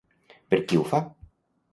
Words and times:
Per 0.53 0.59
qui 0.71 0.79
ho 0.79 0.85
fa? 0.93 1.01